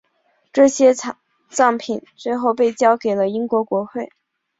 [0.51, 0.95] 这些
[1.51, 4.09] 藏品最后被交给了英国国会。